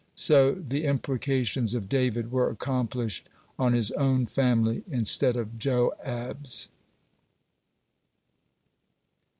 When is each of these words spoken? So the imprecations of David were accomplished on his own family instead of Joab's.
So 0.15 0.53
the 0.55 0.83
imprecations 0.85 1.75
of 1.75 1.87
David 1.87 2.31
were 2.31 2.49
accomplished 2.49 3.29
on 3.59 3.73
his 3.73 3.91
own 3.91 4.25
family 4.25 4.81
instead 4.89 5.35
of 5.37 5.59
Joab's. 5.59 6.69